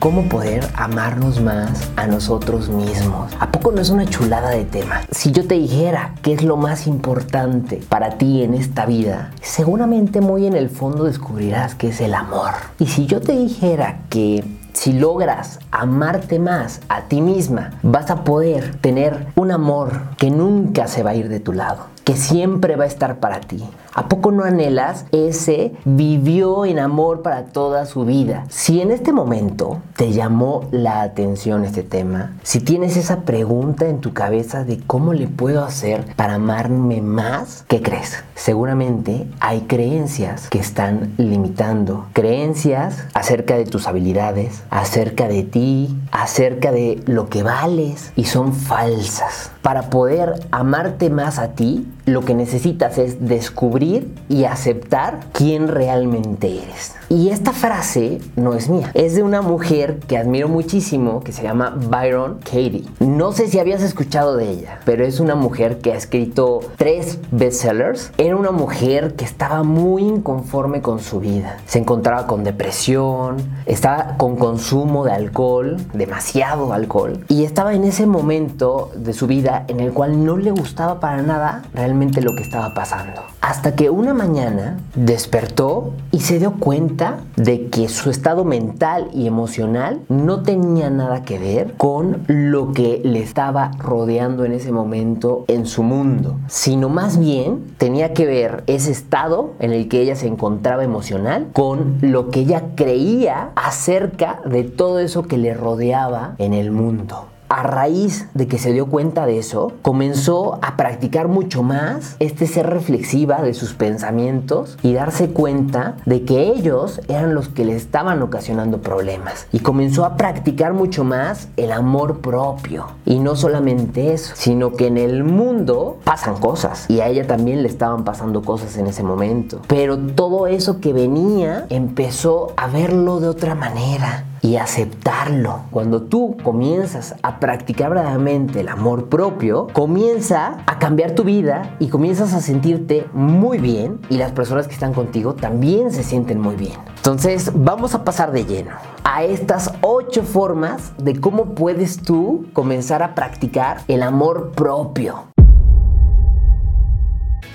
[0.00, 3.30] ¿Cómo poder amarnos más a nosotros mismos?
[3.38, 5.02] ¿A poco no es una chulada de tema?
[5.10, 10.22] Si yo te dijera qué es lo más importante para ti en esta vida, seguramente
[10.22, 12.52] muy en el fondo descubrirás que es el amor.
[12.78, 14.42] Y si yo te dijera que
[14.72, 20.86] si logras amarte más a ti misma, vas a poder tener un amor que nunca
[20.86, 23.62] se va a ir de tu lado, que siempre va a estar para ti.
[23.92, 28.44] ¿A poco no anhelas ese vivió en amor para toda su vida?
[28.48, 34.00] Si en este momento te llamó la atención este tema, si tienes esa pregunta en
[34.00, 38.22] tu cabeza de cómo le puedo hacer para amarme más, ¿qué crees?
[38.36, 42.06] Seguramente hay creencias que están limitando.
[42.12, 48.52] Creencias acerca de tus habilidades, acerca de ti, acerca de lo que vales y son
[48.52, 49.50] falsas.
[49.62, 56.62] Para poder amarte más a ti, lo que necesitas es descubrir y aceptar quién realmente
[56.62, 56.94] eres.
[57.08, 61.42] Y esta frase no es mía, es de una mujer que admiro muchísimo que se
[61.42, 62.84] llama Byron Katie.
[63.00, 67.18] No sé si habías escuchado de ella, pero es una mujer que ha escrito tres
[67.32, 68.12] bestsellers.
[68.16, 71.56] Era una mujer que estaba muy inconforme con su vida.
[71.66, 78.06] Se encontraba con depresión, estaba con consumo de alcohol, demasiado alcohol, y estaba en ese
[78.06, 82.42] momento de su vida en el cual no le gustaba para nada realmente lo que
[82.42, 83.22] estaba pasando.
[83.42, 89.26] Hasta que una mañana despertó y se dio cuenta de que su estado mental y
[89.26, 95.44] emocional no tenía nada que ver con lo que le estaba rodeando en ese momento
[95.46, 100.16] en su mundo, sino más bien tenía que ver ese estado en el que ella
[100.16, 106.34] se encontraba emocional con lo que ella creía acerca de todo eso que le rodeaba
[106.38, 111.26] en el mundo a raíz de que se dio cuenta de eso, comenzó a practicar
[111.28, 117.34] mucho más este ser reflexiva de sus pensamientos y darse cuenta de que ellos eran
[117.34, 119.48] los que le estaban ocasionando problemas.
[119.52, 122.86] Y comenzó a practicar mucho más el amor propio.
[123.04, 126.86] Y no solamente eso, sino que en el mundo pasan cosas.
[126.88, 129.60] Y a ella también le estaban pasando cosas en ese momento.
[129.66, 135.62] Pero todo eso que venía empezó a verlo de otra manera y aceptarlo.
[135.70, 141.88] Cuando tú comienzas a practicar verdaderamente el amor propio, comienza a cambiar tu vida y
[141.88, 146.56] comienzas a sentirte muy bien y las personas que están contigo también se sienten muy
[146.56, 146.74] bien.
[146.96, 148.72] Entonces vamos a pasar de lleno
[149.04, 155.29] a estas ocho formas de cómo puedes tú comenzar a practicar el amor propio.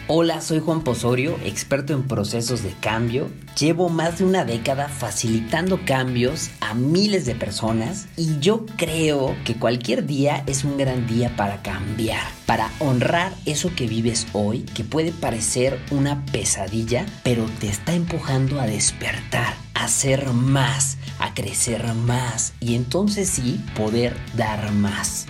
[0.07, 3.27] Hola, soy Juan Posorio, experto en procesos de cambio.
[3.59, 9.55] Llevo más de una década facilitando cambios a miles de personas y yo creo que
[9.55, 14.83] cualquier día es un gran día para cambiar, para honrar eso que vives hoy, que
[14.83, 21.83] puede parecer una pesadilla, pero te está empujando a despertar, a ser más, a crecer
[21.95, 25.25] más y entonces sí poder dar más.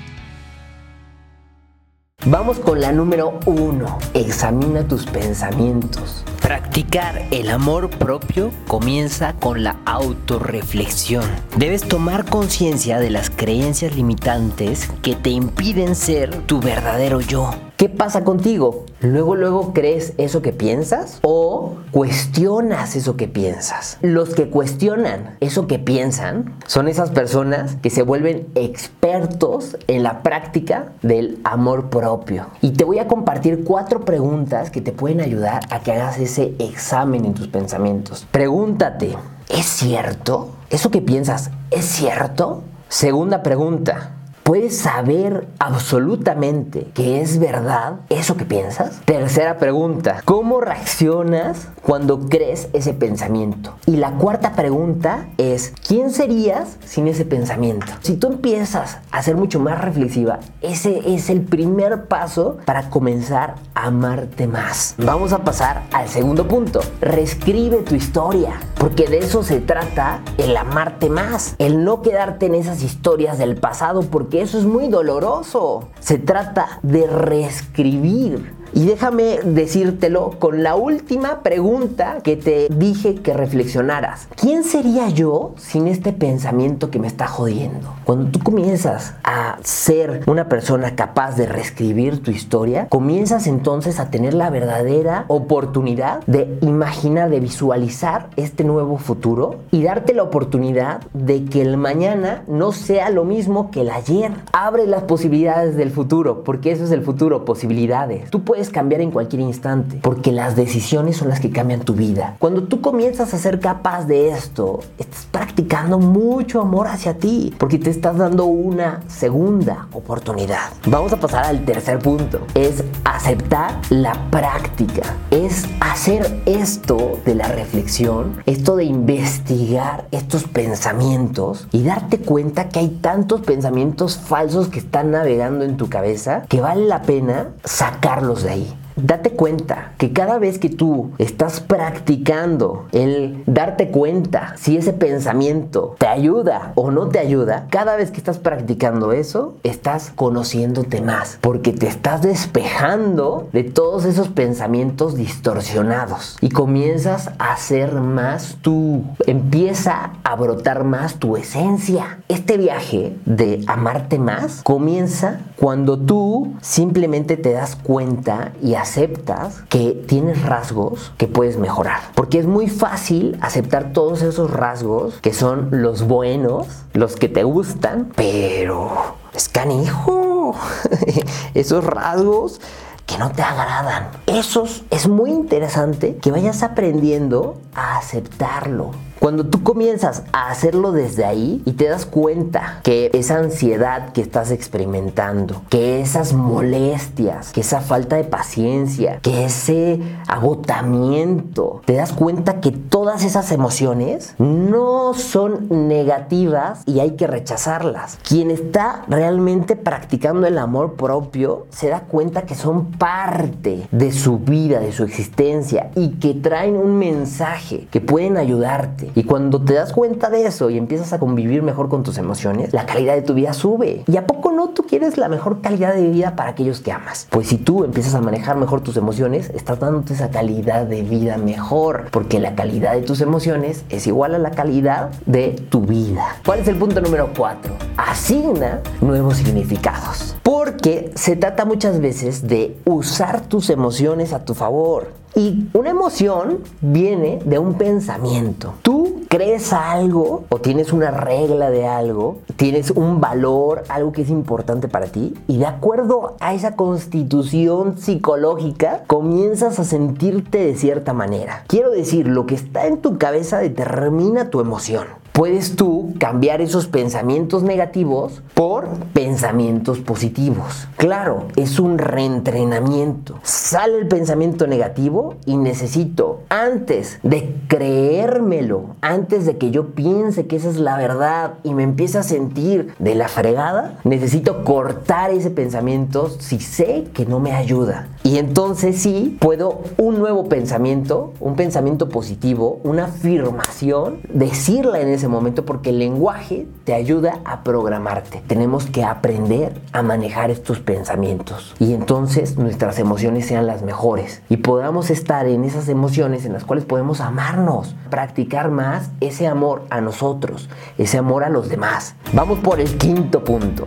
[2.27, 3.99] Vamos con la número uno.
[4.15, 6.23] Examina tus pensamientos.
[6.41, 11.23] Practicar el amor propio comienza con la autorreflexión.
[11.55, 17.51] Debes tomar conciencia de las creencias limitantes que te impiden ser tu verdadero yo.
[17.77, 18.85] ¿Qué pasa contigo?
[19.01, 23.97] Luego, luego crees eso que piensas o cuestionas eso que piensas.
[24.01, 30.23] Los que cuestionan eso que piensan son esas personas que se vuelven expertos en la
[30.23, 32.47] práctica del amor propio.
[32.61, 36.55] Y te voy a compartir cuatro preguntas que te pueden ayudar a que hagas ese
[36.59, 38.25] examen en tus pensamientos.
[38.31, 39.17] Pregúntate,
[39.49, 40.51] ¿es cierto?
[40.69, 42.63] ¿Eso que piensas es cierto?
[42.87, 44.14] Segunda pregunta,
[44.45, 49.01] ¿Puedes saber absolutamente que es verdad eso que piensas?
[49.03, 53.73] Tercera pregunta, ¿cómo reaccionas cuando crees ese pensamiento?
[53.87, 57.87] Y la cuarta pregunta es, ¿quién serías sin ese pensamiento?
[58.01, 63.55] Si tú empiezas a ser mucho más reflexiva, ese es el primer paso para comenzar
[63.73, 64.93] a amarte más.
[64.99, 70.55] Vamos a pasar al segundo punto, reescribe tu historia, porque de eso se trata el
[70.55, 75.89] amarte más, el no quedarte en esas historias del pasado, porque eso es muy doloroso.
[75.99, 83.33] Se trata de reescribir y déjame decírtelo con la última pregunta que te dije que
[83.33, 84.27] reflexionaras.
[84.35, 87.93] ¿Quién sería yo sin este pensamiento que me está jodiendo?
[88.03, 94.09] Cuando tú comienzas a ser una persona capaz de reescribir tu historia, comienzas entonces a
[94.09, 101.01] tener la verdadera oportunidad de imaginar, de visualizar este nuevo futuro y darte la oportunidad
[101.13, 104.31] de que el mañana no sea lo mismo que el ayer.
[104.53, 108.29] Abre las posibilidades del futuro, porque eso es el futuro, posibilidades.
[108.29, 111.93] Tú puedes puedes cambiar en cualquier instante, porque las decisiones son las que cambian tu
[111.93, 112.37] vida.
[112.39, 117.77] Cuando tú comienzas a ser capaz de esto, estás practicando mucho amor hacia ti, porque
[117.79, 120.69] te estás dando una segunda oportunidad.
[120.87, 127.49] Vamos a pasar al tercer punto, es aceptar la práctica, es hacer esto de la
[127.49, 134.79] reflexión, esto de investigar estos pensamientos y darte cuenta que hay tantos pensamientos falsos que
[134.79, 138.84] están navegando en tu cabeza que vale la pena sacarlos de.
[138.95, 145.95] Date cuenta que cada vez que tú estás practicando el darte cuenta si ese pensamiento
[145.97, 151.37] te ayuda o no te ayuda, cada vez que estás practicando eso, estás conociéndote más,
[151.41, 159.03] porque te estás despejando de todos esos pensamientos distorsionados y comienzas a ser más tú,
[159.27, 162.19] empieza a brotar más tu esencia.
[162.29, 170.03] Este viaje de amarte más comienza cuando tú simplemente te das cuenta y aceptas que
[170.07, 172.01] tienes rasgos que puedes mejorar.
[172.13, 177.43] Porque es muy fácil aceptar todos esos rasgos que son los buenos, los que te
[177.43, 180.55] gustan, pero es canijo.
[181.55, 182.61] esos rasgos
[183.07, 184.09] que no te agradan.
[184.27, 188.91] Esos es muy interesante que vayas aprendiendo a aceptarlo.
[189.19, 194.21] Cuando tú comienzas a hacerlo desde ahí y te das cuenta que esa ansiedad que
[194.21, 202.11] estás experimentando, que esas molestias, que esa falta de paciencia, que ese agotamiento, te das
[202.11, 208.19] cuenta que todas esas emociones no son negativas y hay que rechazarlas.
[208.27, 214.39] Quien está realmente practicando el amor propio se da cuenta que son parte de su
[214.39, 219.04] vida, de su existencia y que traen un mensaje que pueden ayudarte.
[219.15, 222.73] Y cuando te das cuenta de eso y empiezas a convivir mejor con tus emociones,
[222.73, 224.03] la calidad de tu vida sube.
[224.07, 227.27] ¿Y a poco no tú quieres la mejor calidad de vida para aquellos que amas?
[227.29, 231.37] Pues si tú empiezas a manejar mejor tus emociones, estás dándote esa calidad de vida
[231.37, 236.37] mejor, porque la calidad de tus emociones es igual a la calidad de tu vida.
[236.45, 237.73] ¿Cuál es el punto número 4?
[237.97, 240.35] Asigna nuevos significados.
[240.43, 245.24] Porque se trata muchas veces de usar tus emociones a tu favor.
[245.37, 248.75] Y una emoción viene de un pensamiento.
[248.81, 254.29] Tú crees algo o tienes una regla de algo, tienes un valor, algo que es
[254.29, 261.11] importante para ti, y de acuerdo a esa constitución psicológica, comienzas a sentirte de cierta
[261.11, 261.65] manera.
[261.67, 266.87] Quiero decir, lo que está en tu cabeza determina tu emoción puedes tú cambiar esos
[266.87, 270.87] pensamientos negativos por pensamientos positivos.
[270.95, 273.37] Claro, es un reentrenamiento.
[273.43, 280.55] Sale el pensamiento negativo y necesito, antes de creérmelo, antes de que yo piense que
[280.55, 285.49] esa es la verdad y me empiece a sentir de la fregada, necesito cortar ese
[285.49, 288.07] pensamiento si sé que no me ayuda.
[288.25, 295.27] Y entonces sí, puedo un nuevo pensamiento, un pensamiento positivo, una afirmación, decirla en ese
[295.27, 298.41] momento porque el lenguaje te ayuda a programarte.
[298.47, 304.57] Tenemos que aprender a manejar estos pensamientos y entonces nuestras emociones sean las mejores y
[304.57, 310.01] podamos estar en esas emociones en las cuales podemos amarnos, practicar más ese amor a
[310.01, 312.15] nosotros, ese amor a los demás.
[312.33, 313.85] Vamos por el quinto punto.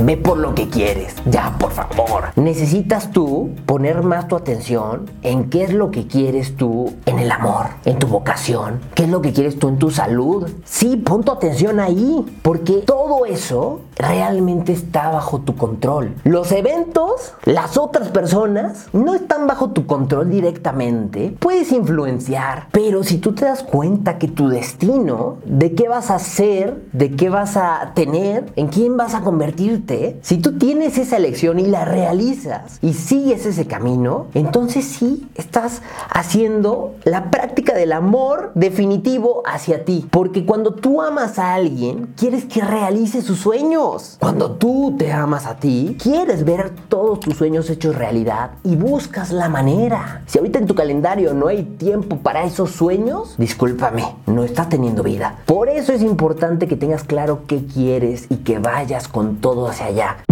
[0.00, 1.14] Ve por lo que quieres.
[1.26, 2.24] Ya, por favor.
[2.36, 7.30] Necesitas tú poner más tu atención en qué es lo que quieres tú en el
[7.30, 10.48] amor, en tu vocación, qué es lo que quieres tú en tu salud.
[10.64, 16.14] Sí, pon tu atención ahí, porque todo eso realmente está bajo tu control.
[16.24, 21.34] Los eventos, las otras personas, no están bajo tu control directamente.
[21.38, 26.16] Puedes influenciar, pero si tú te das cuenta que tu destino, de qué vas a
[26.16, 29.85] hacer, de qué vas a tener, en quién vas a convertirte,
[30.22, 35.82] si tú tienes esa elección y la realizas y sigues ese camino, entonces sí estás
[36.10, 40.06] haciendo la práctica del amor definitivo hacia ti.
[40.10, 44.16] Porque cuando tú amas a alguien, quieres que realice sus sueños.
[44.18, 49.30] Cuando tú te amas a ti, quieres ver todos tus sueños hechos realidad y buscas
[49.30, 50.22] la manera.
[50.26, 55.02] Si ahorita en tu calendario no hay tiempo para esos sueños, discúlpame, no estás teniendo
[55.02, 55.38] vida.
[55.46, 60.24] Por eso es importante que tengas claro qué quieres y que vayas con todo allá.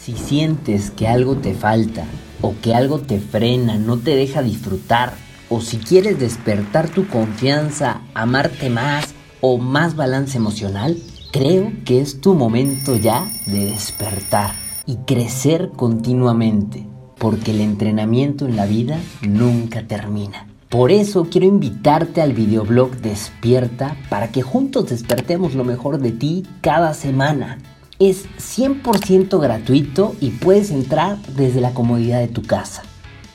[0.00, 2.04] Si sientes que algo te falta
[2.40, 5.12] o que algo te frena, no te deja disfrutar,
[5.50, 10.96] o si quieres despertar tu confianza, amarte más o más balance emocional,
[11.32, 14.52] creo que es tu momento ya de despertar
[14.86, 16.86] y crecer continuamente,
[17.18, 20.46] porque el entrenamiento en la vida nunca termina.
[20.68, 26.46] Por eso quiero invitarte al videoblog Despierta para que juntos despertemos lo mejor de ti
[26.60, 27.56] cada semana.
[27.98, 32.82] Es 100% gratuito y puedes entrar desde la comodidad de tu casa.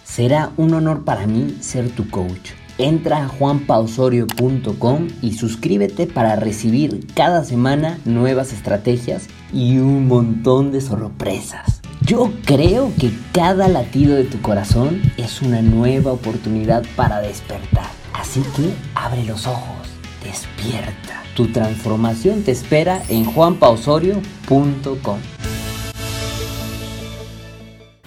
[0.03, 2.51] Será un honor para mí ser tu coach.
[2.77, 10.81] Entra a juanpausorio.com y suscríbete para recibir cada semana nuevas estrategias y un montón de
[10.81, 11.82] sorpresas.
[12.13, 17.89] Yo creo que cada latido de tu corazón es una nueva oportunidad para despertar.
[18.13, 19.88] Así que abre los ojos,
[20.24, 21.24] despierta.
[21.36, 25.17] Tu transformación te espera en juanpaosorio.com.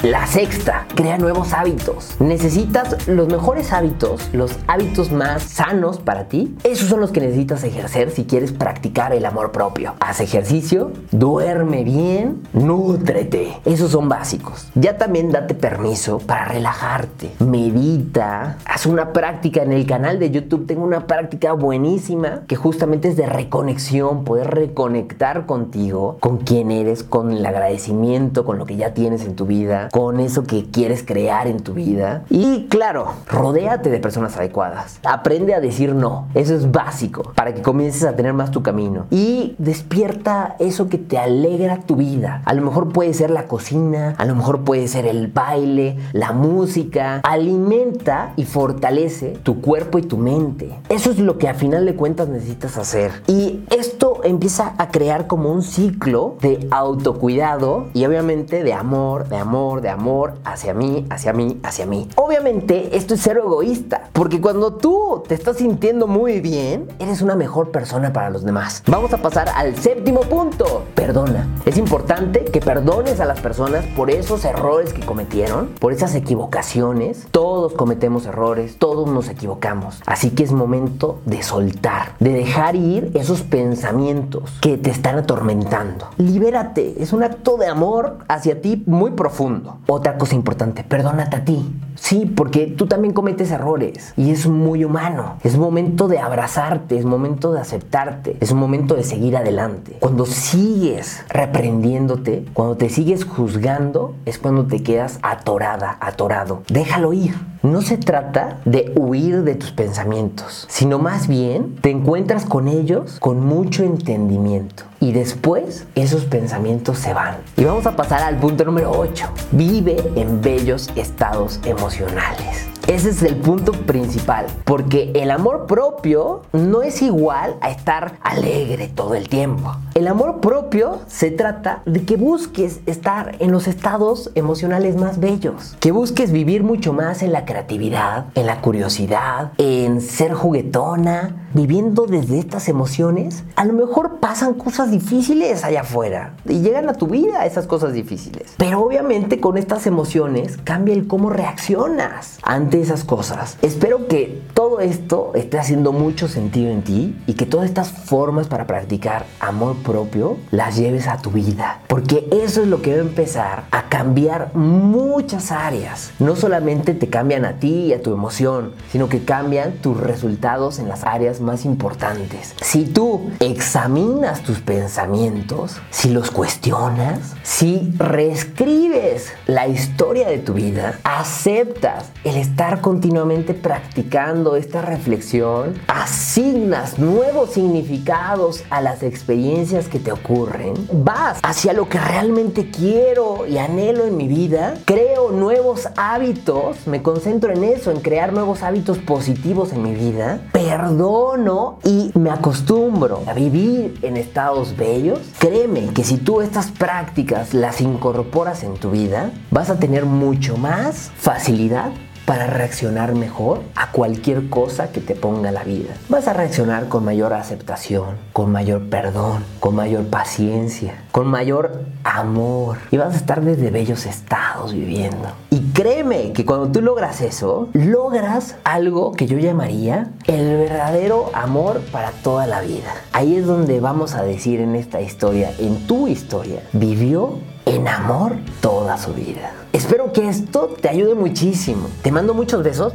[0.07, 2.15] La sexta, crea nuevos hábitos.
[2.21, 6.57] ¿Necesitas los mejores hábitos, los hábitos más sanos para ti?
[6.63, 9.95] Esos son los que necesitas ejercer si quieres practicar el amor propio.
[9.99, 13.59] Haz ejercicio, duerme bien, nútrete.
[13.65, 14.69] Esos son básicos.
[14.77, 17.33] Ya también date permiso para relajarte.
[17.41, 20.69] Medita, haz una práctica en el canal de YouTube.
[20.69, 27.03] Tengo una práctica buenísima que justamente es de reconexión, poder reconectar contigo, con quién eres,
[27.03, 31.03] con el agradecimiento, con lo que ya tienes en tu vida con eso que quieres
[31.03, 32.25] crear en tu vida.
[32.29, 35.01] Y claro, rodéate de personas adecuadas.
[35.05, 36.29] Aprende a decir no.
[36.35, 39.07] Eso es básico para que comiences a tener más tu camino.
[39.11, 42.43] Y despierta eso que te alegra tu vida.
[42.45, 46.33] A lo mejor puede ser la cocina, a lo mejor puede ser el baile, la
[46.33, 47.23] música.
[47.25, 50.79] Alimenta y fortalece tu cuerpo y tu mente.
[50.91, 53.13] Eso es lo que a final de cuentas necesitas hacer.
[53.29, 59.37] Y esto empieza a crear como un ciclo de autocuidado y obviamente de amor, de
[59.37, 62.09] amor de amor hacia mí, hacia mí, hacia mí.
[62.17, 67.37] Obviamente esto es ser egoísta, porque cuando tú te estás sintiendo muy bien, eres una
[67.37, 68.83] mejor persona para los demás.
[68.87, 70.85] Vamos a pasar al séptimo punto.
[70.95, 71.47] Perdona.
[71.65, 77.27] Es importante que perdones a las personas por esos errores que cometieron, por esas equivocaciones.
[77.31, 80.01] Todos cometemos errores, todos nos equivocamos.
[80.07, 84.16] Así que es momento de soltar, de dejar ir esos pensamientos
[84.61, 86.09] que te están atormentando.
[86.19, 89.79] Libérate, es un acto de amor hacia ti muy profundo.
[89.87, 91.65] Otra cosa importante, perdónate a ti.
[92.07, 95.39] Sí, porque tú también cometes errores y es muy humano.
[95.43, 99.97] Es momento de abrazarte, es momento de aceptarte, es momento de seguir adelante.
[99.99, 106.63] Cuando sigues reprendiéndote, cuando te sigues juzgando, es cuando te quedas atorada, atorado.
[106.69, 107.35] Déjalo ir.
[107.65, 113.19] No se trata de huir de tus pensamientos, sino más bien te encuentras con ellos
[113.19, 117.37] con mucho entendimiento y después esos pensamientos se van.
[117.57, 119.29] Y vamos a pasar al punto número 8.
[119.53, 122.76] Vive en bellos estados emocionales.
[122.87, 128.87] Ese es el punto principal, porque el amor propio no es igual a estar alegre
[128.87, 129.75] todo el tiempo.
[129.95, 135.77] El amor propio se trata de que busques estar en los estados emocionales más bellos,
[135.81, 142.07] que busques vivir mucho más en la creatividad, en la curiosidad, en ser juguetona, viviendo
[142.07, 143.43] desde estas emociones.
[143.57, 147.95] A lo mejor pasan cosas difíciles allá afuera y llegan a tu vida esas cosas
[147.95, 148.55] difíciles.
[148.59, 153.59] Pero obviamente con estas emociones cambia el cómo reaccionas ante esas cosas.
[153.63, 158.47] Espero que todo esto esté haciendo mucho sentido en ti y que todas estas formas
[158.47, 161.81] para practicar amor propio las lleves a tu vida.
[161.89, 166.11] Porque eso es lo que va a empezar a cambiar muchas áreas.
[166.19, 170.79] No solamente te cambian a ti y a tu emoción, sino que cambian tus resultados
[170.79, 172.55] en las áreas más importantes.
[172.61, 180.99] Si tú examinas tus pensamientos, si los cuestionas, si reescribes la historia de tu vida,
[181.05, 182.37] aceptas el
[182.81, 191.73] continuamente practicando esta reflexión, asignas nuevos significados a las experiencias que te ocurren, vas hacia
[191.73, 197.63] lo que realmente quiero y anhelo en mi vida, creo nuevos hábitos, me concentro en
[197.63, 203.99] eso, en crear nuevos hábitos positivos en mi vida, perdono y me acostumbro a vivir
[204.03, 209.71] en estados bellos, créeme que si tú estas prácticas las incorporas en tu vida, vas
[209.71, 211.93] a tener mucho más facilidad
[212.27, 215.95] para reaccionar mejor a cualquier cosa que te ponga la vida.
[216.09, 222.79] Vas a reaccionar con mayor aceptación, con mayor perdón, con mayor paciencia, con mayor amor
[222.91, 225.29] y vas a estar desde bellos estados viviendo.
[225.51, 231.81] Y créeme que cuando tú logras eso, logras algo que yo llamaría el verdadero amor
[231.93, 232.93] para toda la vida.
[233.13, 238.37] Ahí es donde vamos a decir en esta historia, en tu historia, vivió en amor
[238.61, 239.53] toda su vida.
[239.73, 241.89] Espero que esto te ayude muchísimo.
[242.03, 242.95] Te mando muchos besos,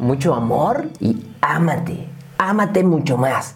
[0.00, 3.54] mucho amor y ámate, ámate mucho más.